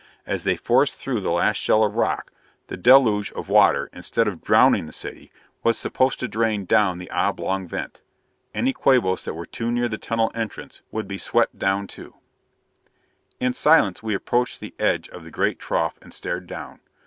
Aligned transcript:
As 0.25 0.45
they 0.45 0.55
forced 0.55 0.95
through 0.95 1.19
the 1.21 1.29
last 1.29 1.57
shell 1.57 1.83
of 1.83 1.93
rock, 1.93 2.31
the 2.69 2.75
deluge 2.75 3.31
of 3.33 3.49
water, 3.49 3.87
instead 3.93 4.27
of 4.27 4.43
drowning 4.43 4.87
the 4.87 4.91
city, 4.93 5.31
was 5.61 5.77
supposed 5.77 6.19
to 6.21 6.27
drain 6.27 6.65
down 6.65 6.97
the 6.97 7.07
oblong 7.11 7.67
vent. 7.67 8.01
Any 8.51 8.73
Quabos 8.73 9.23
that 9.25 9.35
were 9.35 9.45
too 9.45 9.71
near 9.71 9.87
the 9.87 9.99
tunnel 9.99 10.31
entrance 10.33 10.81
would 10.89 11.07
be 11.07 11.19
swept 11.19 11.59
down 11.59 11.85
too. 11.85 12.15
In 13.39 13.53
silence 13.53 14.01
we 14.01 14.15
approached 14.15 14.59
the 14.59 14.73
edge 14.79 15.07
of 15.09 15.23
the 15.23 15.29
great 15.29 15.59
trough 15.59 15.99
and 16.01 16.11
stared 16.11 16.47
down. 16.47 16.79